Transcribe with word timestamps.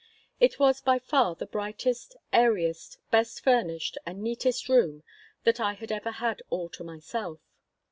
It 0.39 0.57
was 0.57 0.81
by 0.81 0.97
far 0.97 1.35
the 1.35 1.45
brightest, 1.45 2.15
airiest, 2.33 2.97
best 3.11 3.43
furnished, 3.43 3.99
and 4.03 4.23
neatest 4.23 4.67
room 4.67 5.03
that 5.43 5.59
I 5.59 5.73
had 5.73 5.91
ever 5.91 6.09
had 6.13 6.41
all 6.49 6.69
to 6.69 6.83
myself. 6.83 7.39